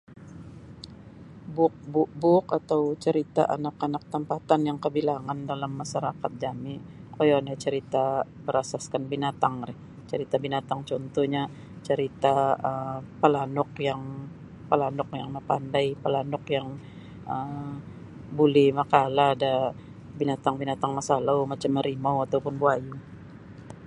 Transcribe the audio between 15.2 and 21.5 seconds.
mapandai palanuk yang um buli makaalah da binatang-binatang masalau